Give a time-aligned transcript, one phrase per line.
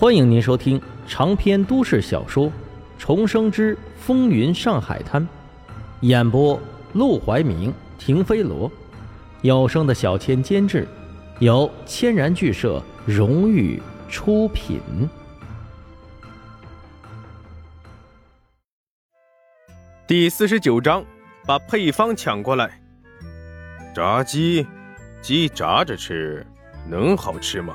[0.00, 2.46] 欢迎您收听长篇都市小说
[3.00, 5.20] 《重生之风云上海滩》，
[6.02, 6.56] 演播：
[6.92, 8.70] 陆怀明、停飞罗，
[9.42, 10.86] 有声的小千监制，
[11.40, 14.78] 由千然剧社荣誉出品。
[20.06, 21.04] 第四十九章，
[21.44, 22.80] 把配方抢过来。
[23.92, 24.64] 炸鸡，
[25.20, 26.46] 鸡炸着吃，
[26.88, 27.74] 能好吃吗？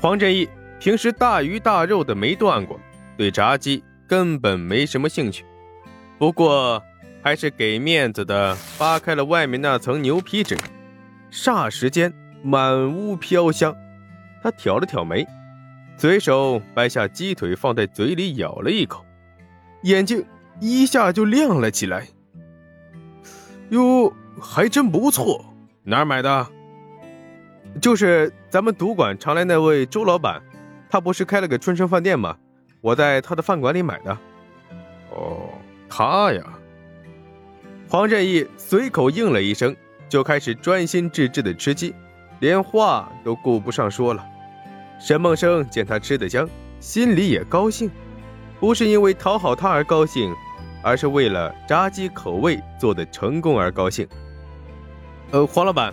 [0.00, 0.48] 黄振义。
[0.80, 2.78] 平时大鱼大肉的没断过，
[3.16, 5.44] 对炸鸡根本没什么兴趣。
[6.18, 6.82] 不过
[7.22, 10.56] 还是给面子的扒开了外面那层牛皮纸，
[11.30, 13.74] 霎时间满屋飘香。
[14.40, 15.26] 他挑了挑眉，
[15.96, 19.04] 随手掰下鸡腿放在嘴里咬了一口，
[19.82, 20.24] 眼睛
[20.60, 22.06] 一下就亮了起来。
[23.70, 25.44] 哟，还真不错，
[25.82, 26.46] 哪儿买的？
[27.82, 30.40] 就是咱们赌馆常来那位周老板。
[30.90, 32.36] 他不是开了个春生饭店吗？
[32.80, 34.16] 我在他的饭馆里买的。
[35.10, 35.48] 哦，
[35.88, 36.42] 他呀。
[37.88, 39.74] 黄振义随口应了一声，
[40.08, 41.94] 就开始专心致志的吃鸡，
[42.40, 44.24] 连话都顾不上说了。
[45.00, 46.48] 沈梦生见他吃得香，
[46.80, 47.90] 心里也高兴，
[48.60, 50.34] 不是因为讨好他而高兴，
[50.82, 54.06] 而是为了炸鸡口味做的成功而高兴。
[55.30, 55.92] 呃，黄老板，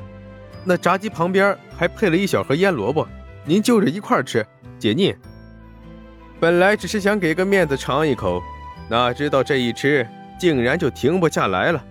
[0.63, 3.07] 那炸鸡旁边还配了一小盒腌萝卜，
[3.45, 4.45] 您就着一块吃。
[4.77, 5.15] 解腻。
[6.39, 8.41] 本来只是想给个面子尝一口，
[8.89, 10.05] 哪知道这一吃
[10.37, 11.83] 竟然就停不下来了。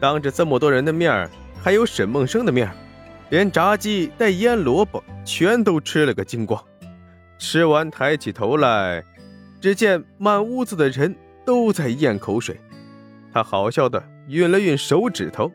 [0.00, 1.28] 当着这么多人的面
[1.62, 2.70] 还有沈梦生的面
[3.30, 6.62] 连炸鸡带腌萝卜全都吃了个精光。
[7.38, 9.04] 吃完抬起头来，
[9.60, 11.14] 只见满屋子的人
[11.44, 12.58] 都在咽口水。
[13.32, 15.52] 他好笑的运了运手指头：“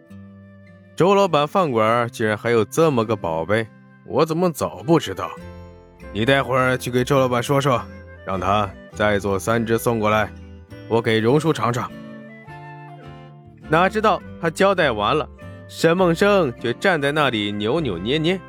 [0.96, 3.68] 周老板饭馆竟然还有这么个宝贝，
[4.10, 5.32] 我怎么早不知道？”
[6.12, 7.80] 你待会儿去给周老板说说，
[8.26, 10.30] 让他再做三只送过来，
[10.88, 11.90] 我给荣叔尝尝。
[13.70, 15.30] 哪知道他交代完了，
[15.68, 18.42] 沈梦生却站在那里扭扭捏捏。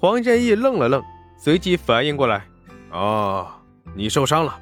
[0.00, 1.00] 黄振义愣了愣，
[1.38, 2.44] 随即反应过来
[2.90, 3.46] ：“哦，
[3.94, 4.58] 你受伤了，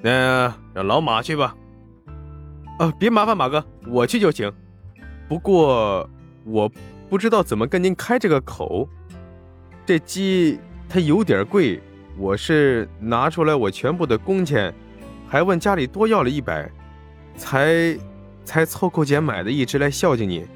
[0.00, 1.56] 那让老马去吧。
[2.78, 4.52] ”“啊，别麻烦马哥，我去就行。
[5.28, 6.08] 不过
[6.44, 6.70] 我
[7.10, 8.88] 不知道怎么跟您开这个口，
[9.88, 11.80] 这鸡……”它有点贵，
[12.18, 14.72] 我是拿出来我全部的工钱，
[15.26, 16.70] 还问家里多要了一百，
[17.36, 17.96] 才
[18.44, 20.46] 才凑够钱买的一只来孝敬你。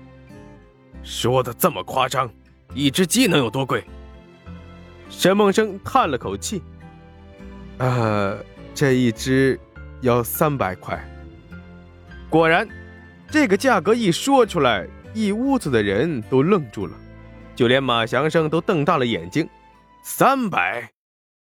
[1.02, 2.30] 说的这么夸张，
[2.74, 3.84] 一只鸡能有多贵？
[5.08, 6.62] 沈梦生叹了口气，
[7.78, 8.38] 呃，
[8.74, 9.58] 这一只
[10.02, 11.02] 要三百块。
[12.28, 12.68] 果然，
[13.30, 16.92] 这个价格一说出来，一屋子的人都愣住了，
[17.54, 19.48] 就连马祥生都瞪大了眼睛。
[20.02, 20.92] 三百，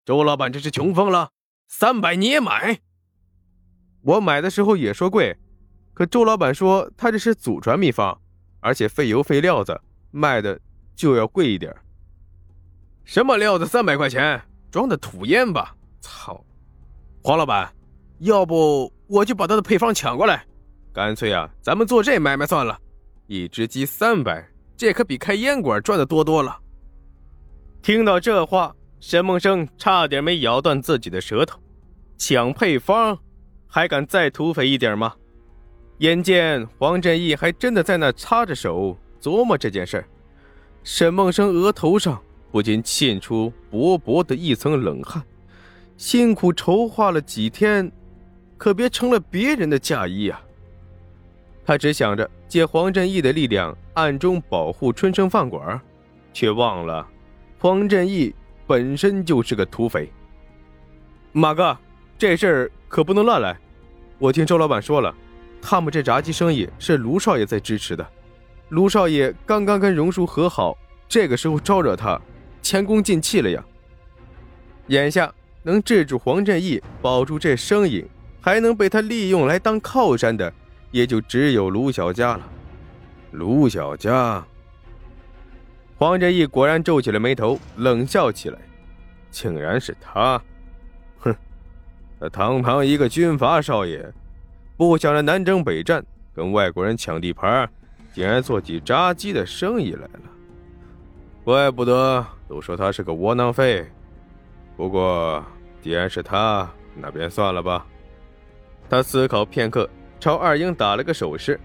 [0.05, 1.29] 周老板这是穷疯了。
[1.67, 2.79] 三百你也买？
[4.01, 5.37] 我买的时候也说贵，
[5.93, 8.19] 可周老板说他这是祖传秘方，
[8.59, 9.79] 而且费油费料子，
[10.11, 10.59] 卖的
[10.95, 11.73] 就要贵一点。
[13.03, 14.41] 什么料子三百块钱？
[14.69, 15.75] 装的土烟吧？
[15.99, 16.43] 操！
[17.23, 17.73] 黄老板，
[18.19, 20.45] 要不我就把他的配方抢过来，
[20.93, 22.79] 干脆啊，咱们做这买卖算了。
[23.27, 24.45] 一只鸡三百，
[24.81, 26.57] 这可比开烟馆赚的多多了。
[27.83, 31.59] 听到这话，沈梦生差点没咬断自己的舌头。
[32.17, 33.15] 抢配方，
[33.67, 35.13] 还敢再土匪一点吗？
[35.99, 40.03] 眼见黄振义还真的在那擦着手琢磨这件事
[40.83, 42.19] 沈梦生额头上
[42.51, 45.21] 不禁沁出薄薄的一层冷汗。
[45.95, 47.91] 辛苦筹划了几天，
[48.57, 50.41] 可别成了别人的嫁衣啊！
[51.65, 55.79] 他只想着借黄振义的力量暗中保护春生饭馆，
[56.33, 57.07] 却忘了。
[57.59, 58.33] 黄振义
[58.65, 60.11] 本身就是个土匪，
[61.31, 61.77] 马哥，
[62.17, 63.55] 这事儿可不能乱来。
[64.17, 65.13] 我听周老板说了，
[65.61, 68.05] 他们这炸鸡生意是卢少爷在支持的。
[68.69, 72.19] 卢少爷刚刚跟荣叔和好，这个时候招惹他，
[72.61, 73.63] 前功尽弃了呀。
[74.87, 75.31] 眼下
[75.63, 78.05] 能制住黄振义，保住这生意，
[78.41, 80.51] 还能被他利用来当靠山的，
[80.91, 82.43] 也就只有卢小佳了。
[83.31, 84.43] 卢小佳。
[85.97, 88.59] 黄振义果然皱起了眉头，冷笑起来
[89.29, 90.41] ：“竟然是他！
[91.19, 91.35] 哼，
[92.19, 94.11] 他堂堂一个军阀少爷，
[94.75, 96.03] 不想着南征北战，
[96.33, 97.69] 跟外国人抢地盘，
[98.13, 100.21] 竟然做起炸鸡的生意来了。
[101.43, 103.87] 怪不得都说他是个窝囊废。
[104.75, 105.45] 不过，
[105.81, 107.85] 既然是他，那便算了吧。”
[108.89, 109.87] 他思考片刻，
[110.21, 111.59] 朝二英打了个手势，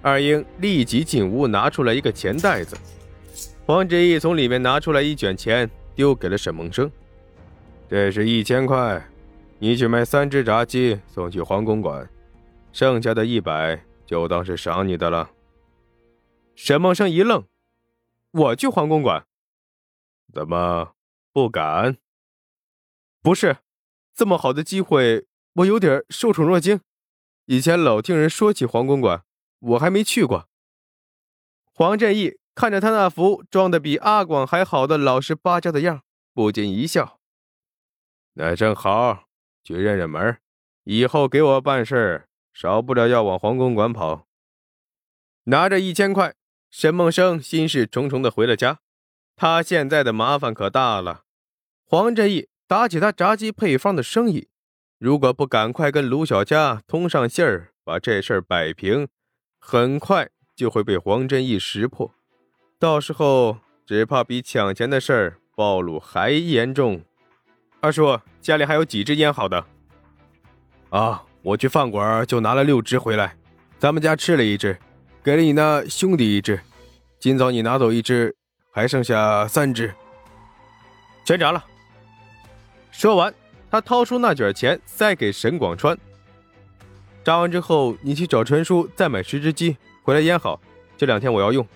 [0.00, 2.76] 二英立即进屋，拿出来一个钱袋子。
[3.66, 6.88] 黄志毅从里面拿出来一卷钱，丢给了沈梦生。
[7.88, 9.04] 这是一千块，
[9.58, 12.08] 你去买三只炸鸡送去黄公馆，
[12.70, 15.28] 剩下的一百就当是赏你的了。
[16.54, 17.44] 沈梦生一愣
[18.30, 19.26] ：“我去黄公馆？
[20.32, 20.92] 怎么
[21.32, 21.96] 不敢？
[23.20, 23.56] 不是，
[24.14, 26.80] 这么好的机会，我有点受宠若惊。
[27.46, 29.24] 以前老听人说起黄公馆，
[29.58, 30.48] 我还没去过。”
[31.72, 36.02] 黄振义看着他那副装的比阿广还好的老实巴交的样，
[36.32, 37.20] 不禁一笑。
[38.34, 39.24] 那正好，
[39.62, 40.38] 去认认门
[40.84, 44.26] 以后给我办事，少不了要往黄公馆跑。
[45.44, 46.34] 拿着一千块，
[46.70, 48.80] 沈梦生心事重重的回了家。
[49.36, 51.24] 他现在的麻烦可大了。
[51.84, 54.48] 黄振义打起他炸鸡配方的生意，
[54.98, 59.06] 如果不赶快跟卢小佳通上信儿，把这事儿摆平，
[59.58, 62.14] 很快就会被黄振义识破。
[62.78, 67.02] 到时候，只怕比抢钱的事儿暴露还严重。
[67.80, 69.66] 二叔，家里还有几支烟好的？
[70.88, 73.36] 啊，我去饭馆就拿了六支回来，
[73.78, 74.78] 咱们家吃了一支，
[75.22, 76.58] 给了你那兄弟一支，
[77.20, 78.34] 今早你拿走一支，
[78.70, 79.92] 还剩下三支，
[81.26, 81.62] 全炸了。
[82.90, 83.34] 说完，
[83.76, 85.98] 他掏出那卷钱塞给沈广川。
[87.22, 90.58] 扎完之后，你去找陈叔再买十只鸡回来腌好，
[90.96, 91.66] 这两天我要用。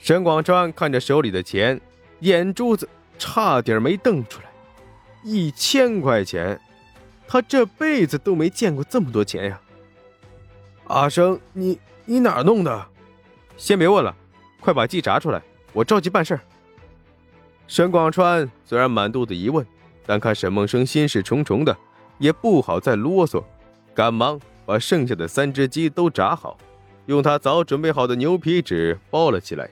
[0.00, 1.80] 沈广川看着手里的钱，
[2.18, 4.46] 眼珠子差点没瞪出来。
[5.22, 6.60] 一千块钱，
[7.28, 9.60] 他这辈子都没见过这么多钱呀！
[10.88, 12.86] 阿生，你你哪弄的？
[13.56, 14.12] 先别问了，
[14.58, 15.40] 快把鸡炸出来，
[15.72, 16.40] 我着急办事。
[17.68, 19.64] 沈广川虽然满肚子疑问，
[20.06, 21.76] 但看沈梦生心事重重的，
[22.18, 23.42] 也不好再啰嗦，
[23.94, 26.56] 赶忙把剩下的三只鸡都炸好，
[27.06, 29.68] 用他早准备好的牛皮纸包了起来。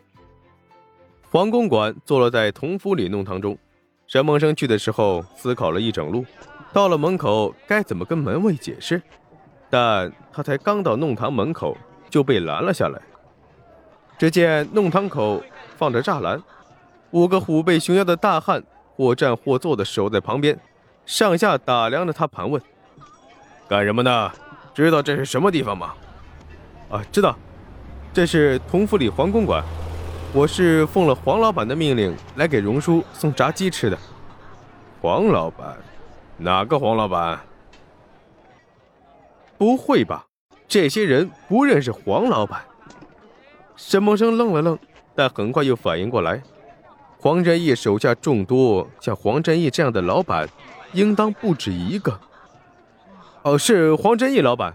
[1.31, 3.57] 黄公馆坐落在同福里弄堂中。
[4.07, 6.25] 沈梦生去的时候思考了一整路，
[6.73, 9.01] 到了门口该怎么跟门卫解释，
[9.69, 11.77] 但他才刚到弄堂门口
[12.09, 13.01] 就被拦了下来。
[14.19, 15.41] 只见弄堂口
[15.77, 16.43] 放着栅栏，
[17.13, 18.65] 五个虎背熊腰的大汉
[19.01, 20.61] 或站或坐的守在旁边，
[21.07, 22.61] 上下打量着他，盘问
[23.67, 24.31] ：“干什么呢？
[24.75, 25.95] 知道这是什么地方吗
[26.93, 27.35] ？”“啊，知道，
[28.13, 29.65] 这是同福里黄公馆。”
[30.35, 33.99] 我是奉了黄老板的命令来给荣叔送炸鸡吃的。
[35.01, 35.79] 黄老板，
[36.37, 37.41] 哪个黄老板？
[39.57, 40.27] 不会吧？
[40.69, 42.61] 这些人不认识黄老板？
[43.77, 44.79] 沈梦生愣了愣，
[45.15, 46.43] 但很快又反应过来，
[47.21, 50.49] 黄振义手下众多，像黄振义这样的老板，
[50.95, 52.19] 应当不止一个。
[53.43, 54.75] 哦，是黄振义老板。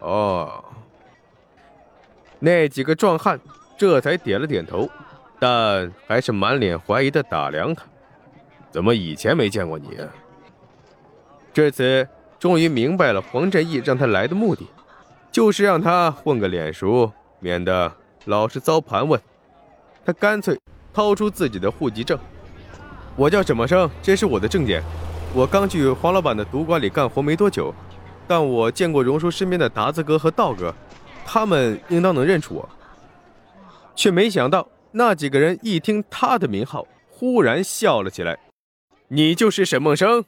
[0.00, 0.64] 哦，
[2.38, 3.38] 那几个壮汉。
[3.76, 4.88] 这才点了点头，
[5.40, 7.82] 但还是满脸怀疑的打量他。
[8.70, 9.98] 怎么以前没见过你？
[11.52, 12.08] 这次
[12.38, 14.64] 终于明白了黄振义让他来的目的，
[15.32, 17.92] 就是让他混个脸熟，免得
[18.26, 19.20] 老是遭盘问。
[20.04, 20.56] 他干脆
[20.94, 22.16] 掏出自己的户籍证
[23.16, 24.82] ：“我叫沈梦生，这是我的证件。
[25.34, 27.74] 我刚去黄老板的赌馆里干活没多久，
[28.28, 30.72] 但我见过荣叔身边的达子哥和道哥，
[31.26, 32.68] 他们应当能认出我。”
[33.96, 38.38] 却没想到，那几个人一听他的名号，忽然笑了起来。
[39.08, 40.24] “你就是沈梦生？”